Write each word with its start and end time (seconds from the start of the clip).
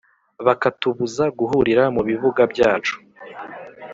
bakatubuza 0.45 1.23
guhurira 1.39 1.83
mu 1.95 2.01
bibuga 2.07 2.41
byacu. 2.51 2.95